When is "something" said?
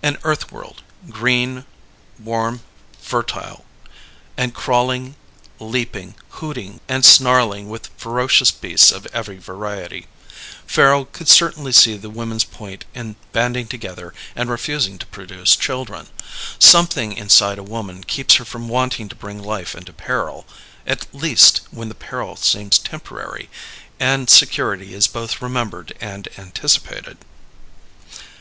16.60-17.14